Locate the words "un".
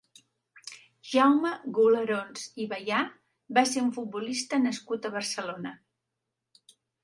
3.91-3.95